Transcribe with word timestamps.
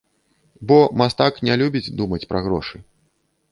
Бо, 0.71 0.77
мастак 1.01 1.33
не 1.49 1.53
любіць 1.63 1.93
думаць 2.01 2.23
пра 2.35 2.43
грошы. 2.49 2.85